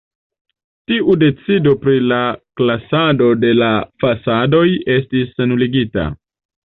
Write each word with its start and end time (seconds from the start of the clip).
Tiu 0.91 1.15
decido 1.23 1.73
pri 1.83 1.93
la 2.13 2.19
klasado 2.61 3.29
de 3.43 3.51
la 3.59 3.69
fasadoj 4.05 4.67
estis 4.95 5.37
nuligita. 5.53 6.09